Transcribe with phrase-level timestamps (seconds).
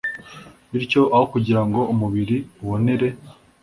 [0.71, 3.07] Bityo aho kugira ngo umubiri ubonere